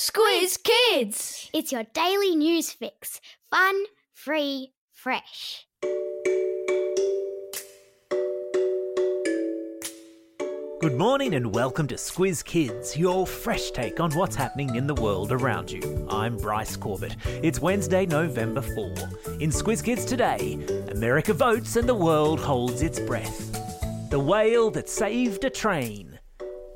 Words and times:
Squiz 0.00 0.62
Kids! 0.62 1.50
It's 1.52 1.72
your 1.72 1.82
daily 1.92 2.36
news 2.36 2.70
fix. 2.70 3.20
Fun, 3.50 3.82
free, 4.14 4.72
fresh. 4.92 5.66
Good 10.80 10.94
morning 10.96 11.34
and 11.34 11.52
welcome 11.52 11.88
to 11.88 11.96
Squiz 11.96 12.44
Kids, 12.44 12.96
your 12.96 13.26
fresh 13.26 13.72
take 13.72 13.98
on 13.98 14.12
what's 14.12 14.36
happening 14.36 14.76
in 14.76 14.86
the 14.86 14.94
world 14.94 15.32
around 15.32 15.68
you. 15.68 16.06
I'm 16.08 16.36
Bryce 16.36 16.76
Corbett. 16.76 17.16
It's 17.42 17.58
Wednesday, 17.58 18.06
November 18.06 18.62
4. 18.62 18.84
In 19.40 19.50
Squiz 19.50 19.82
Kids 19.82 20.04
today, 20.04 20.60
America 20.92 21.34
votes 21.34 21.74
and 21.74 21.88
the 21.88 21.94
world 21.96 22.38
holds 22.38 22.82
its 22.82 23.00
breath. 23.00 24.10
The 24.10 24.20
whale 24.20 24.70
that 24.70 24.88
saved 24.88 25.42
a 25.42 25.50
train. 25.50 26.17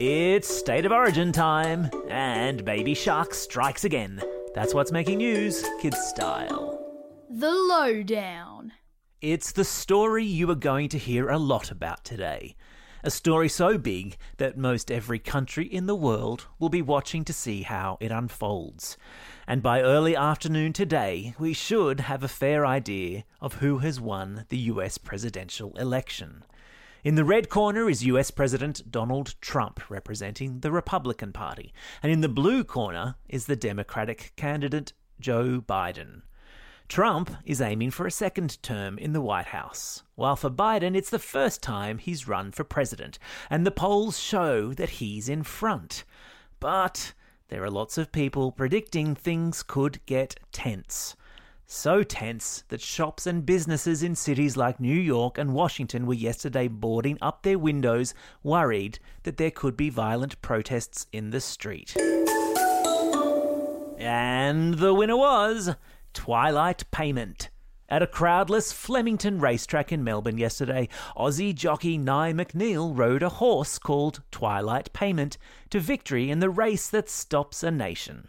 It's 0.05 0.53
State 0.53 0.85
of 0.85 0.91
Origin 0.91 1.31
time, 1.31 1.89
and 2.09 2.65
Baby 2.65 2.93
Shark 2.93 3.33
strikes 3.33 3.85
again. 3.85 4.21
That's 4.53 4.75
what's 4.75 4.91
making 4.91 5.19
news, 5.19 5.65
kids 5.81 5.97
style. 5.97 6.85
The 7.31 7.53
Lowdown. 7.53 8.73
It's 9.21 9.53
the 9.53 9.63
story 9.63 10.25
you 10.25 10.51
are 10.51 10.57
going 10.57 10.89
to 10.89 10.99
hear 10.99 11.29
a 11.29 11.39
lot 11.39 11.71
about 11.71 12.05
today. 12.05 12.57
A 13.05 13.13
story 13.13 13.49
so 13.49 13.79
big 13.79 14.17
that 14.39 14.59
most 14.59 14.91
every 14.91 15.21
country 15.21 15.67
in 15.67 15.87
the 15.87 15.95
world 15.95 16.49
will 16.59 16.69
be 16.69 16.83
watching 16.83 17.25
to 17.27 17.33
see 17.33 17.63
how 17.63 17.97
it 18.01 18.11
unfolds. 18.11 18.97
And 19.47 19.63
by 19.63 19.83
early 19.83 20.17
afternoon 20.17 20.73
today, 20.73 21.37
we 21.39 21.53
should 21.53 22.01
have 22.01 22.25
a 22.25 22.29
fair 22.29 22.67
idea 22.67 23.23
of 23.41 23.55
who 23.55 23.79
has 23.79 24.01
won 24.01 24.47
the 24.49 24.59
US 24.59 24.99
presidential 24.99 25.77
election. 25.77 26.43
In 27.05 27.17
the 27.17 27.25
red 27.25 27.49
corner 27.49 27.91
is 27.91 28.05
US 28.05 28.31
President 28.31 28.89
Donald 28.89 29.35
Trump, 29.41 29.91
representing 29.91 30.61
the 30.61 30.71
Republican 30.71 31.33
Party, 31.33 31.75
and 32.01 32.13
in 32.13 32.21
the 32.21 32.29
blue 32.29 32.63
corner 32.63 33.17
is 33.29 33.47
the 33.47 33.57
Democratic 33.57 34.33
candidate 34.37 34.93
Joe 35.19 35.61
Biden. 35.61 36.23
Trump 36.87 37.33
is 37.45 37.61
aiming 37.61 37.91
for 37.91 38.07
a 38.07 38.11
second 38.13 38.63
term 38.63 38.99
in 38.99 39.15
the 39.15 39.21
White 39.21 39.47
House, 39.47 40.05
while 40.15 40.37
for 40.37 40.49
Biden 40.49 40.95
it's 40.97 41.11
the 41.11 41.19
first 41.19 41.61
time 41.61 41.99
he's 41.99 42.29
run 42.29 42.53
for 42.53 42.63
president, 42.63 43.19
and 43.51 43.67
the 43.67 43.73
polls 43.73 44.21
show 44.21 44.73
that 44.73 45.01
he's 45.01 45.29
in 45.29 45.43
front. 45.43 46.05
But 46.61 47.15
there 47.49 47.65
are 47.65 47.71
lots 47.71 47.99
of 47.99 48.13
people 48.13 48.53
predicting 48.53 49.17
things 49.17 49.65
could 49.65 49.99
get 50.07 50.39
tense. 50.53 51.17
So 51.67 52.03
tense 52.03 52.65
that 52.69 52.81
shops 52.81 53.27
and 53.27 53.47
businesses 53.47 54.03
in 54.03 54.15
cities 54.15 54.57
like 54.57 54.79
New 54.79 54.99
York 54.99 55.39
and 55.39 55.55
Washington 55.55 56.07
were 56.07 56.15
yesterday 56.15 56.69
boarding 56.69 57.19
up 57.23 57.43
their 57.43 57.59
windows, 57.59 58.15
worried 58.43 58.99
that 59.23 59.37
there 59.37 59.51
could 59.51 59.77
be 59.77 59.89
violent 59.89 60.41
protests 60.43 61.07
in 61.13 61.31
the 61.31 61.41
street. 61.41 61.97
And 63.99 64.75
the 64.75 64.93
winner 64.93 65.17
was 65.17 65.75
Twilight 66.13 66.91
Payment. 66.91 67.49
At 67.89 68.03
a 68.03 68.07
crowdless 68.07 68.73
Flemington 68.73 69.39
racetrack 69.39 69.93
in 69.93 70.03
Melbourne 70.03 70.39
yesterday, 70.39 70.89
Aussie 71.15 71.55
jockey 71.55 71.99
Jye 71.99 72.33
McNeil 72.33 72.97
rode 72.97 73.23
a 73.23 73.29
horse 73.29 73.79
called 73.79 74.23
Twilight 74.31 74.93
Payment 74.95 75.37
to 75.69 75.79
victory 75.79 76.31
in 76.31 76.41
the 76.41 76.49
race 76.49 76.89
that 76.89 77.11
stops 77.11 77.63
a 77.63 77.71
nation. 77.71 78.29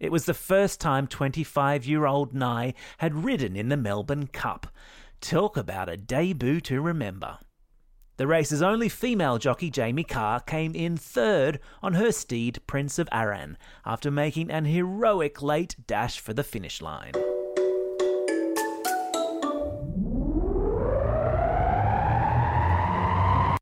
It 0.00 0.10
was 0.10 0.24
the 0.24 0.34
first 0.34 0.80
time 0.80 1.06
25 1.06 1.84
year 1.84 2.06
old 2.06 2.32
Jye 2.32 2.72
had 2.98 3.22
ridden 3.22 3.54
in 3.54 3.68
the 3.68 3.76
Melbourne 3.76 4.28
Cup. 4.28 4.68
Talk 5.20 5.58
about 5.58 5.90
a 5.90 5.98
debut 5.98 6.62
to 6.62 6.80
remember. 6.80 7.38
The 8.16 8.26
race's 8.26 8.62
only 8.62 8.88
female 8.88 9.38
jockey, 9.38 9.70
Jamie 9.70 10.04
Kah, 10.04 10.40
came 10.40 10.74
in 10.74 10.96
third 10.96 11.60
on 11.82 11.94
her 11.94 12.12
steed, 12.12 12.60
Prince 12.66 12.98
of 12.98 13.08
Arran, 13.12 13.58
after 13.84 14.10
making 14.10 14.50
an 14.50 14.64
heroic 14.64 15.42
late 15.42 15.76
dash 15.86 16.18
for 16.18 16.32
the 16.32 16.44
finish 16.44 16.80
line. 16.80 17.12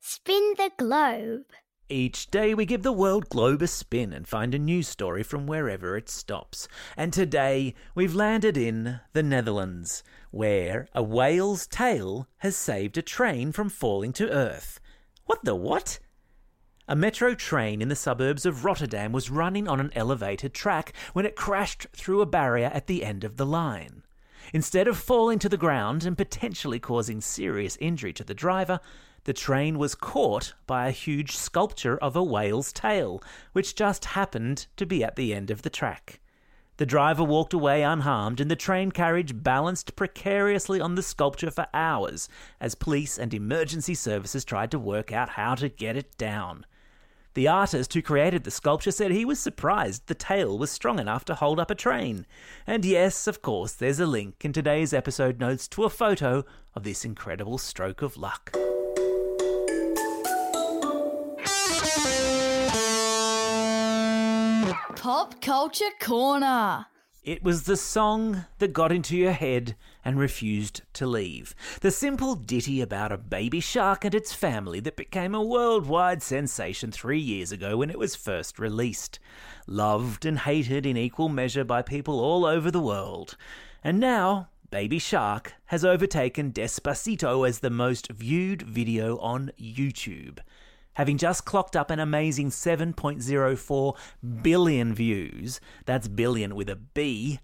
Spin 0.00 0.54
the 0.56 0.71
globe. 0.77 1.47
Each 1.91 2.31
day 2.31 2.53
we 2.53 2.66
give 2.66 2.82
the 2.82 2.93
world 2.93 3.31
globe 3.31 3.62
a 3.62 3.66
spin 3.66 4.12
and 4.12 4.28
find 4.28 4.54
a 4.54 4.59
news 4.59 4.87
story 4.87 5.22
from 5.22 5.47
wherever 5.47 5.97
it 5.97 6.10
stops. 6.10 6.69
And 6.99 7.15
today 7.15 7.75
we've 7.94 8.15
landed 8.15 8.59
in 8.59 9.00
the 9.15 9.22
Netherlands, 9.22 10.03
where 10.31 10.88
a 10.94 11.03
whale's 11.03 11.66
tail 11.66 12.28
has 12.38 12.56
saved 12.56 12.98
a 12.98 13.03
train 13.03 13.53
from 13.53 13.71
falling 13.71 14.12
to 14.15 14.28
earth. 14.28 14.81
What 15.25 15.43
the 15.47 15.54
what? 15.54 15.98
A 16.88 16.94
metro 16.94 17.34
train 17.34 17.81
in 17.81 17.88
the 17.88 17.97
suburbs 17.97 18.44
of 18.44 18.66
Rotterdam 18.66 19.10
was 19.10 19.31
running 19.31 19.66
on 19.66 19.81
an 19.81 19.93
elevated 19.94 20.53
track 20.53 20.93
when 21.15 21.25
it 21.25 21.37
crashed 21.37 21.87
through 21.94 22.21
a 22.21 22.27
barrier 22.27 22.71
at 22.75 22.87
the 22.87 23.03
end 23.03 23.25
of 23.25 23.38
the 23.38 23.47
line. 23.47 24.03
Instead 24.53 24.88
of 24.88 24.98
falling 24.98 25.38
to 25.38 25.48
the 25.48 25.56
ground 25.56 26.04
and 26.04 26.19
potentially 26.19 26.78
causing 26.78 27.22
serious 27.22 27.78
injury 27.81 28.12
to 28.12 28.25
the 28.25 28.34
driver, 28.34 28.78
the 29.25 29.33
train 29.33 29.79
was 29.79 29.95
caught 29.95 30.55
by 30.67 30.89
a 30.89 30.93
huge 30.93 31.37
sculpture 31.37 31.99
of 31.99 32.17
a 32.17 32.23
whale's 32.23 32.73
tail, 32.73 33.23
which 33.53 33.75
just 33.75 34.06
happened 34.06 34.67
to 34.77 34.87
be 34.87 35.05
at 35.05 35.17
the 35.17 35.34
end 35.34 35.51
of 35.51 35.62
the 35.62 35.71
track. 35.71 36.21
The 36.79 36.87
driver 36.87 37.25
walked 37.25 37.53
away 37.53 37.83
unharmed, 37.83 38.41
and 38.41 38.49
the 38.49 38.57
train 38.57 38.93
carriage 38.93 39.43
balanced 39.43 39.97
precariously 39.97 40.81
on 40.81 40.95
the 40.95 41.03
sculpture 41.03 41.51
for 41.51 41.67
hours 41.75 42.28
as 42.61 42.77
police 42.77 43.19
and 43.19 43.34
emergency 43.34 43.95
services 43.95 44.45
tried 44.45 44.71
to 44.71 44.78
work 44.78 45.12
out 45.12 45.31
how 45.31 45.57
to 45.57 45.69
get 45.69 45.97
it 45.97 46.17
down. 46.17 46.65
The 47.34 47.49
artist 47.49 47.95
who 47.95 48.03
created 48.03 48.45
the 48.45 48.51
sculpture 48.51 48.93
said 48.93 49.11
he 49.11 49.25
was 49.25 49.41
surprised 49.41 50.07
the 50.07 50.15
tail 50.15 50.57
was 50.57 50.71
strong 50.71 50.99
enough 50.99 51.25
to 51.27 51.34
hold 51.34 51.61
up 51.61 51.71
a 51.71 51.75
train. 51.75 52.27
And 52.67 52.84
yes, 52.84 53.27
of 53.27 53.43
course, 53.43 53.73
there's 53.73 54.01
a 54.01 54.07
link 54.07 54.45
in 54.45 54.53
today's 54.53 54.93
episode 54.93 55.39
notes 55.39 55.69
to 55.69 55.84
a 55.84 55.91
photo 55.91 56.45
of 56.75 56.84
this 56.84 57.05
incredible 57.05 57.59
stroke 57.59 58.03
of 58.03 58.17
luck. 58.17 58.57
Pop 65.09 65.41
Culture 65.41 65.89
Corner. 65.99 66.85
It 67.23 67.43
was 67.43 67.63
the 67.63 67.79
song 67.79 68.45
that 68.59 68.75
got 68.75 68.93
into 68.93 69.17
your 69.17 69.33
head 69.33 69.75
and 70.05 70.19
refused 70.19 70.83
to 70.93 71.07
leave. 71.07 71.55
The 71.81 71.91
simple 71.91 72.35
ditty 72.35 72.83
about 72.83 73.11
a 73.11 73.17
baby 73.17 73.61
shark 73.61 74.05
and 74.05 74.15
its 74.15 74.35
family 74.35 74.81
that 74.81 74.99
became 74.99 75.35
a 75.35 75.43
worldwide 75.43 76.23
sensation 76.23 76.93
three 76.93 77.19
years 77.19 77.53
ago 77.53 77.79
when 77.79 77.89
it 77.89 77.99
was 77.99 78.17
first 78.17 78.59
released. 78.59 79.19
Loved 79.67 80.27
and 80.27 80.41
hated 80.41 80.85
in 80.85 80.99
equal 80.99 81.31
measure 81.31 81.65
by 81.65 81.81
people 81.81 82.21
all 82.21 82.45
over 82.45 82.71
the 82.71 82.79
world. 82.79 83.35
And 83.83 83.99
now, 83.99 84.51
Baby 84.71 84.99
Shark 84.99 85.55
has 85.69 85.87
overtaken 85.87 86.53
Despacito 86.53 87.49
as 87.49 87.61
the 87.61 87.71
most 87.71 88.13
viewed 88.13 88.61
video 88.61 89.17
on 89.21 89.53
YouTube 89.59 90.41
having 90.98 91.16
just 91.16 91.44
clocked 91.44 91.76
up 91.76 91.92
an 91.92 92.00
amazing 92.00 92.50
7.04 92.50 93.97
billion 94.42 94.92
views. 94.92 95.60
That's 95.86 96.09
billion 96.09 96.56
with 96.56 96.69
a 96.69 96.75
B. 96.75 97.38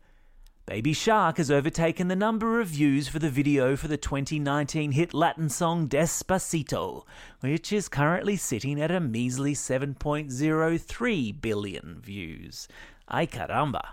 Baby 0.66 0.92
Shark 0.92 1.36
has 1.36 1.52
overtaken 1.52 2.08
the 2.08 2.16
number 2.16 2.60
of 2.60 2.66
views 2.66 3.06
for 3.06 3.20
the 3.20 3.30
video 3.30 3.76
for 3.76 3.86
the 3.86 3.96
2019 3.96 4.92
hit 4.92 5.14
Latin 5.14 5.48
song 5.48 5.88
Despacito, 5.88 7.04
which 7.40 7.72
is 7.72 7.88
currently 7.88 8.36
sitting 8.36 8.80
at 8.80 8.90
a 8.90 8.98
measly 8.98 9.54
7.03 9.54 11.40
billion 11.40 12.00
views. 12.00 12.66
Ay 13.06 13.26
caramba. 13.26 13.90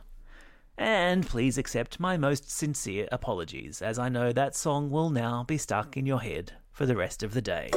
And 0.76 1.28
please 1.28 1.60
accept 1.60 2.00
my 2.00 2.18
most 2.18 2.50
sincere 2.50 3.08
apologies, 3.12 3.84
as 3.84 4.00
I 4.00 4.10
know 4.10 4.32
that 4.32 4.56
song 4.56 4.90
will 4.90 5.12
now 5.12 5.44
be 5.44 5.60
stuck 5.60 5.98
in 5.98 6.08
your 6.08 6.22
head 6.22 6.54
for 6.72 6.88
the 6.88 6.96
rest 6.96 7.22
of 7.22 7.36
the 7.36 7.42
day. 7.44 7.70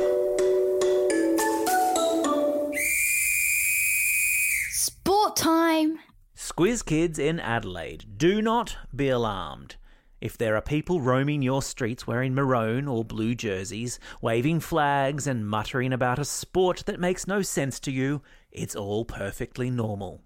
Time. 5.34 5.98
Squiz 6.36 6.84
kids 6.84 7.18
in 7.18 7.40
Adelaide, 7.40 8.04
do 8.16 8.40
not 8.40 8.76
be 8.94 9.08
alarmed. 9.08 9.74
If 10.20 10.38
there 10.38 10.54
are 10.54 10.62
people 10.62 11.00
roaming 11.00 11.42
your 11.42 11.60
streets 11.60 12.06
wearing 12.06 12.34
maroon 12.34 12.86
or 12.86 13.04
blue 13.04 13.34
jerseys, 13.34 13.98
waving 14.22 14.60
flags, 14.60 15.26
and 15.26 15.48
muttering 15.48 15.92
about 15.92 16.20
a 16.20 16.24
sport 16.24 16.84
that 16.86 17.00
makes 17.00 17.26
no 17.26 17.42
sense 17.42 17.80
to 17.80 17.90
you, 17.90 18.22
it's 18.52 18.76
all 18.76 19.04
perfectly 19.04 19.70
normal. 19.70 20.22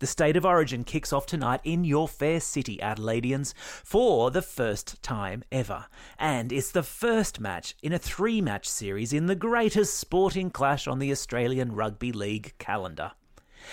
The 0.00 0.06
State 0.06 0.36
of 0.36 0.44
Origin 0.44 0.82
kicks 0.82 1.12
off 1.12 1.26
tonight 1.26 1.60
in 1.62 1.84
your 1.84 2.08
fair 2.08 2.40
city, 2.40 2.78
Adelaideans, 2.82 3.54
for 3.56 4.30
the 4.30 4.42
first 4.42 5.00
time 5.02 5.44
ever. 5.52 5.86
And 6.18 6.52
it's 6.52 6.72
the 6.72 6.82
first 6.82 7.38
match 7.38 7.76
in 7.82 7.92
a 7.92 7.98
three 7.98 8.40
match 8.40 8.68
series 8.68 9.12
in 9.12 9.26
the 9.26 9.36
greatest 9.36 9.94
sporting 9.94 10.50
clash 10.50 10.88
on 10.88 10.98
the 10.98 11.12
Australian 11.12 11.72
Rugby 11.72 12.12
League 12.12 12.54
calendar. 12.58 13.12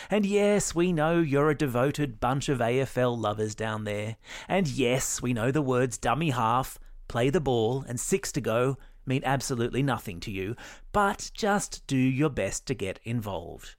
And 0.09 0.25
yes, 0.25 0.75
we 0.75 0.91
know 0.91 1.19
you're 1.19 1.49
a 1.49 1.57
devoted 1.57 2.19
bunch 2.19 2.49
of 2.49 2.59
AFL 2.59 3.17
lovers 3.17 3.55
down 3.55 3.83
there. 3.83 4.17
And 4.47 4.67
yes, 4.67 5.21
we 5.21 5.33
know 5.33 5.51
the 5.51 5.61
words 5.61 5.97
dummy 5.97 6.31
half, 6.31 6.77
play 7.07 7.29
the 7.29 7.41
ball, 7.41 7.83
and 7.87 7.99
six 7.99 8.31
to 8.33 8.41
go 8.41 8.77
mean 9.05 9.21
absolutely 9.23 9.81
nothing 9.81 10.19
to 10.19 10.31
you, 10.31 10.55
but 10.91 11.31
just 11.33 11.85
do 11.87 11.97
your 11.97 12.29
best 12.29 12.65
to 12.67 12.73
get 12.73 12.99
involved. 13.03 13.75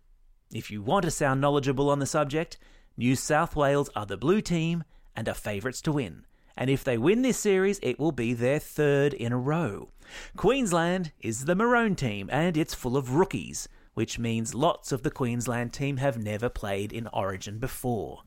If 0.52 0.70
you 0.70 0.82
want 0.82 1.04
to 1.04 1.10
sound 1.10 1.40
knowledgeable 1.40 1.90
on 1.90 1.98
the 1.98 2.06
subject, 2.06 2.56
New 2.96 3.14
South 3.14 3.54
Wales 3.54 3.90
are 3.94 4.06
the 4.06 4.16
blue 4.16 4.40
team 4.40 4.84
and 5.14 5.28
are 5.28 5.34
favourites 5.34 5.82
to 5.82 5.92
win. 5.92 6.24
And 6.56 6.70
if 6.70 6.82
they 6.82 6.98
win 6.98 7.22
this 7.22 7.38
series, 7.38 7.78
it 7.82 8.00
will 8.00 8.10
be 8.10 8.32
their 8.32 8.58
third 8.58 9.14
in 9.14 9.32
a 9.32 9.38
row. 9.38 9.90
Queensland 10.36 11.12
is 11.20 11.44
the 11.44 11.54
maroon 11.54 11.94
team, 11.94 12.28
and 12.32 12.56
it's 12.56 12.74
full 12.74 12.96
of 12.96 13.14
rookies, 13.14 13.68
which 13.98 14.16
means 14.16 14.54
lots 14.54 14.92
of 14.92 15.02
the 15.02 15.10
Queensland 15.10 15.72
team 15.72 15.96
have 15.96 16.16
never 16.16 16.48
played 16.48 16.92
in 16.92 17.08
Origin 17.08 17.58
before. 17.58 18.22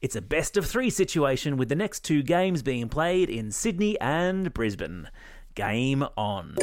It's 0.00 0.16
a 0.16 0.20
best 0.20 0.56
of 0.56 0.66
three 0.66 0.90
situation 0.90 1.56
with 1.56 1.68
the 1.68 1.76
next 1.76 2.00
two 2.00 2.24
games 2.24 2.60
being 2.60 2.88
played 2.88 3.30
in 3.30 3.52
Sydney 3.52 3.96
and 4.00 4.52
Brisbane. 4.52 5.08
Game 5.54 6.04
on. 6.16 6.56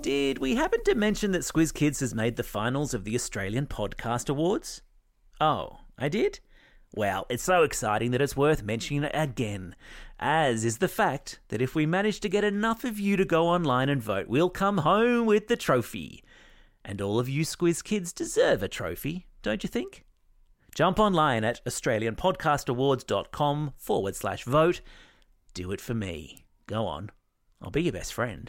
Did 0.00 0.40
we 0.40 0.56
happen 0.56 0.82
to 0.82 0.96
mention 0.96 1.30
that 1.30 1.42
Squiz 1.42 1.72
Kids 1.72 2.00
has 2.00 2.12
made 2.12 2.34
the 2.34 2.42
finals 2.42 2.92
of 2.92 3.04
the 3.04 3.14
Australian 3.14 3.68
Podcast 3.68 4.28
Awards? 4.28 4.82
Oh, 5.40 5.78
I 5.96 6.08
did? 6.08 6.40
Well, 6.92 7.24
it's 7.30 7.44
so 7.44 7.62
exciting 7.62 8.10
that 8.10 8.20
it's 8.20 8.36
worth 8.36 8.64
mentioning 8.64 9.04
it 9.04 9.12
again, 9.14 9.76
as 10.18 10.64
is 10.64 10.78
the 10.78 10.88
fact 10.88 11.38
that 11.50 11.62
if 11.62 11.76
we 11.76 11.86
manage 11.86 12.18
to 12.18 12.28
get 12.28 12.42
enough 12.42 12.82
of 12.82 12.98
you 12.98 13.16
to 13.16 13.24
go 13.24 13.46
online 13.46 13.88
and 13.88 14.02
vote, 14.02 14.26
we'll 14.26 14.50
come 14.50 14.78
home 14.78 15.24
with 15.24 15.46
the 15.46 15.56
trophy. 15.56 16.24
And 16.84 17.00
all 17.00 17.18
of 17.18 17.28
you 17.28 17.44
Squiz 17.44 17.82
Kids 17.82 18.12
deserve 18.12 18.62
a 18.62 18.68
trophy, 18.68 19.26
don't 19.42 19.62
you 19.62 19.68
think? 19.68 20.04
Jump 20.74 20.98
online 20.98 21.44
at 21.44 21.64
australianpodcastawards.com 21.64 23.72
forward 23.76 24.16
slash 24.16 24.44
vote. 24.44 24.80
Do 25.54 25.70
it 25.72 25.80
for 25.80 25.94
me. 25.94 26.46
Go 26.66 26.86
on. 26.86 27.10
I'll 27.60 27.70
be 27.70 27.82
your 27.82 27.92
best 27.92 28.14
friend. 28.14 28.48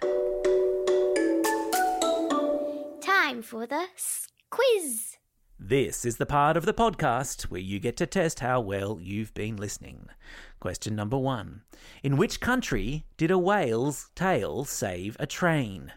Time 3.02 3.42
for 3.42 3.68
the 3.68 3.86
quiz. 4.50 5.18
This 5.60 6.04
is 6.04 6.18
the 6.18 6.26
part 6.26 6.58
of 6.58 6.66
the 6.66 6.74
podcast 6.74 7.44
where 7.44 7.62
you 7.62 7.80
get 7.80 7.96
to 7.98 8.06
test 8.06 8.40
how 8.40 8.60
well 8.60 9.00
you've 9.02 9.34
been 9.34 9.56
listening. 9.56 10.08
Question 10.60 10.96
number 10.96 11.18
one 11.18 11.62
In 12.02 12.18
which 12.18 12.42
country 12.42 13.06
did 13.18 13.32
a 13.32 13.38
whale's 13.38 14.10
tail 14.16 14.66
save 14.66 15.16
a 15.20 15.28
train? 15.28 15.94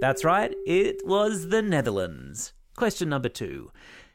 That's 0.00 0.24
right, 0.24 0.54
it 0.66 1.06
was 1.06 1.48
the 1.48 1.62
Netherlands. 1.62 2.52
Question 2.76 3.08
number 3.08 3.28
two 3.28 3.70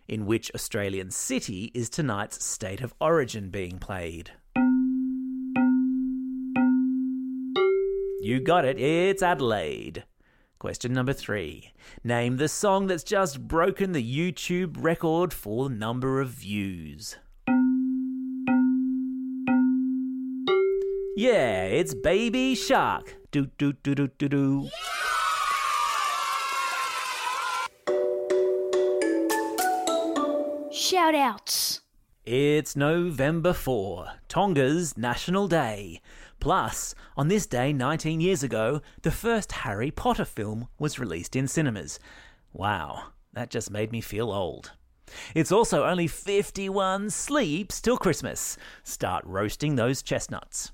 In 0.08 0.26
which 0.26 0.52
Australian 0.54 1.12
city 1.12 1.72
is 1.74 1.90
tonight's 1.90 2.44
State 2.44 2.82
of 2.82 2.94
Origin 3.00 3.50
being 3.50 3.80
played? 3.80 4.32
You 8.22 8.42
got 8.42 8.66
it, 8.66 8.78
it's 8.80 9.24
Adelaide. 9.24 10.04
Question 10.60 10.92
number 10.94 11.14
three. 11.14 11.72
Name 12.04 12.36
the 12.36 12.50
song 12.50 12.88
that's 12.88 13.04
just 13.04 13.48
broken 13.48 13.94
the 13.94 14.04
YouTube 14.04 14.76
record 14.78 15.34
for 15.34 15.70
number 15.70 16.20
of 16.20 16.30
views. 16.32 17.16
Yeah, 21.16 21.64
it's 21.64 21.94
Baby 21.94 22.56
Shark. 22.56 23.16
Do 23.32 23.48
do 23.58 23.72
do 23.72 23.96
do 23.96 24.10
do 24.18 24.30
do. 24.30 24.70
Shout 30.90 31.14
outs. 31.14 31.82
It's 32.26 32.76
November 32.76 33.54
4, 33.54 34.08
Tonga's 34.28 34.98
National 34.98 35.48
Day. 35.48 36.02
Plus, 36.40 36.96
on 37.16 37.28
this 37.28 37.46
day 37.46 37.72
19 37.72 38.20
years 38.20 38.42
ago, 38.42 38.82
the 39.04 39.12
first 39.12 39.52
Harry 39.52 39.92
Potter 39.92 40.26
film 40.26 40.68
was 40.80 40.98
released 40.98 41.36
in 41.36 41.48
cinemas. 41.48 42.00
Wow, 42.54 43.10
that 43.34 43.52
just 43.52 43.70
made 43.70 43.92
me 43.92 44.02
feel 44.02 44.32
old. 44.32 44.72
It's 45.36 45.52
also 45.52 45.86
only 45.86 46.08
51 46.08 47.12
sleeps 47.12 47.82
till 47.82 47.98
Christmas. 48.00 48.58
Start 48.82 49.24
roasting 49.28 49.76
those 49.76 50.02
chestnuts. 50.02 50.72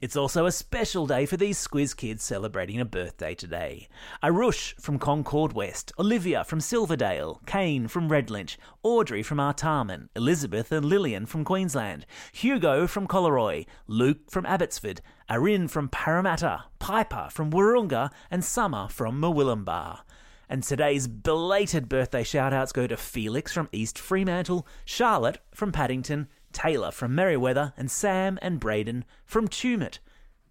It's 0.00 0.14
also 0.16 0.46
a 0.46 0.52
special 0.52 1.08
day 1.08 1.26
for 1.26 1.36
these 1.36 1.58
Squiz 1.58 1.96
kids 1.96 2.22
celebrating 2.22 2.78
a 2.78 2.84
birthday 2.84 3.34
today. 3.34 3.88
Arush 4.22 4.80
from 4.80 4.96
Concord 4.96 5.54
West, 5.54 5.90
Olivia 5.98 6.44
from 6.44 6.60
Silverdale, 6.60 7.40
Kane 7.46 7.88
from 7.88 8.08
Redlynch, 8.08 8.56
Audrey 8.84 9.24
from 9.24 9.38
Artarmon, 9.38 10.08
Elizabeth 10.14 10.70
and 10.70 10.86
Lillian 10.86 11.26
from 11.26 11.44
Queensland, 11.44 12.06
Hugo 12.30 12.86
from 12.86 13.08
Collaroy, 13.08 13.66
Luke 13.88 14.30
from 14.30 14.46
Abbotsford, 14.46 15.00
Arin 15.28 15.68
from 15.68 15.88
Parramatta, 15.88 16.66
Piper 16.78 17.26
from 17.32 17.50
Wurrunga, 17.50 18.10
and 18.30 18.44
Summer 18.44 18.86
from 18.88 19.20
Murwillumbah. 19.20 20.02
And 20.48 20.62
today's 20.62 21.08
belated 21.08 21.88
birthday 21.88 22.22
shout-outs 22.22 22.70
go 22.70 22.86
to 22.86 22.96
Felix 22.96 23.52
from 23.52 23.68
East 23.72 23.98
Fremantle, 23.98 24.64
Charlotte 24.84 25.38
from 25.52 25.72
Paddington, 25.72 26.28
Taylor 26.52 26.90
from 26.90 27.14
Merewether, 27.14 27.72
and 27.76 27.90
Sam 27.90 28.38
and 28.42 28.60
Braden 28.60 29.04
from 29.24 29.48
Tumut. 29.48 29.98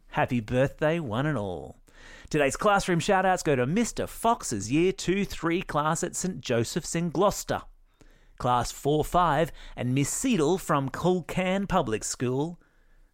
Happy 0.09 0.39
birthday, 0.39 0.99
one 0.99 1.25
and 1.25 1.37
all. 1.37 1.77
Today's 2.29 2.57
classroom 2.57 2.99
shout-outs 2.99 3.43
go 3.43 3.55
to 3.55 3.65
Mr. 3.65 4.07
Fox's 4.07 4.71
Year 4.71 4.91
2 4.91 5.25
3 5.25 5.61
class 5.61 6.03
at 6.03 6.15
St. 6.15 6.41
Joseph's 6.41 6.95
in 6.95 7.09
Gloucester, 7.09 7.61
Class 8.37 8.71
4 8.71 9.03
5 9.03 9.51
and 9.75 9.95
Miss 9.95 10.09
Seedle 10.09 10.59
from 10.59 10.89
Culcairn 10.89 11.67
Public 11.67 12.03
School, 12.03 12.59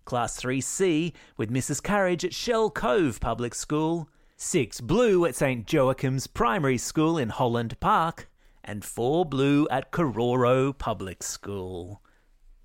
Class 0.06 0.42
3C 0.42 1.14
with 1.38 1.52
Mrs. 1.52 1.82
Carriage 1.82 2.26
at 2.26 2.34
Shell 2.34 2.72
Cove 2.72 3.20
Public 3.20 3.56
School, 3.56 4.10
6 4.38 4.82
Blue 4.82 5.26
at 5.26 5.36
St. 5.36 5.66
Joachim's 5.66 6.28
Primary 6.28 6.78
School 6.78 7.18
in 7.18 7.30
Holland 7.30 7.80
Park, 7.80 8.30
and 8.64 8.84
4 8.84 9.26
Blue 9.26 9.68
at 9.70 9.92
Kororo 9.92 10.78
Public 10.78 11.24
School. 11.24 12.02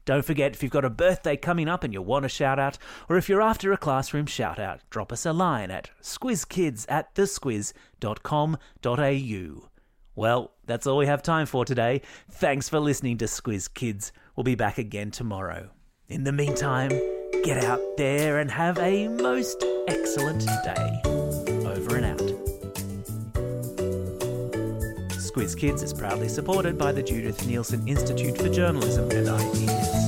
Don't 0.08 0.25
forget, 0.25 0.55
if 0.55 0.62
you've 0.62 0.72
got 0.72 0.87
a 0.87 0.90
birthday 0.90 1.37
coming 1.37 1.69
up 1.69 1.84
and 1.84 1.93
you 1.93 2.00
want 2.00 2.25
a 2.25 2.31
shout 2.31 2.58
out, 2.58 2.78
or 3.10 3.19
if 3.19 3.28
you're 3.28 3.43
after 3.43 3.75
a 3.75 3.76
classroom 3.76 4.25
shout 4.25 4.58
out, 4.58 4.81
drop 4.88 5.12
us 5.12 5.26
a 5.26 5.34
line 5.34 5.70
at 5.70 5.90
squizkids 6.00 6.87
at 6.88 7.14
thesquiz.com.au. 7.14 9.69
Well, 10.14 10.52
that's 10.64 10.87
all 10.87 10.96
we 10.96 11.05
have 11.05 11.22
time 11.22 11.44
for 11.44 11.66
today. 11.66 12.00
Thanks 12.31 12.70
for 12.70 12.81
listening 12.81 13.19
to 13.19 13.26
Squiz 13.26 13.69
Kids. 13.75 14.10
We'll 14.34 14.44
be 14.44 14.55
back 14.55 14.78
again 14.78 15.10
tomorrow. 15.10 15.69
In 16.08 16.25
the 16.25 16.32
meantime, 16.32 16.88
get 17.44 17.62
out 17.62 17.82
there 17.99 18.38
and 18.38 18.50
have 18.50 18.78
a 18.78 19.08
most 19.08 19.62
excellent 19.88 20.46
day. 20.64 21.02
Over 21.66 21.96
and 21.96 22.06
out. 22.06 22.49
Squiz 25.38 25.56
Kids 25.56 25.82
is 25.84 25.94
proudly 25.94 26.28
supported 26.28 26.76
by 26.76 26.90
the 26.90 27.02
Judith 27.02 27.38
Neilson 27.42 27.88
Institute 27.88 28.37
for 28.37 28.49
Journalism 28.49 29.09
and 29.12 29.28
Ideas. 29.28 30.07